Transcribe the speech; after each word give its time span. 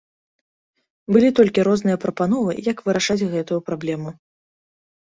Былі 1.15 1.29
толькі 1.39 1.67
розныя 1.69 2.01
прапановы, 2.07 2.51
як 2.73 2.77
вырашаць 2.89 3.21
гэтую 3.37 3.59
праблему. 3.71 4.21